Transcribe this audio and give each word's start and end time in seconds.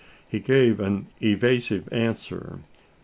He 0.27 0.39
gave 0.39 0.79
an 0.79 1.05
evasive 1.21 1.87
answer. 1.93 2.61